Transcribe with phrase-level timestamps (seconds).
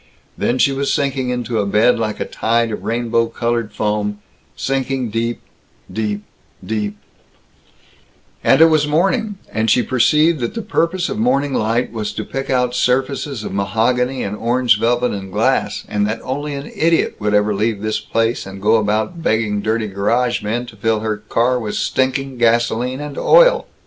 [0.35, 4.17] Then she was sinking into a bed like a tide of rainbow colored foam,
[4.55, 5.41] sinking deep,
[5.93, 6.23] deep,
[6.65, 6.97] deep
[8.43, 12.23] And it was morning, and she perceived that the purpose of morning light was to
[12.23, 17.17] pick out surfaces of mahogany and orange velvet and glass, and that only an idiot
[17.19, 21.17] would ever leave this place and go about begging dirty garage men to fill her
[21.17, 23.67] car with stinking gasoline and oil.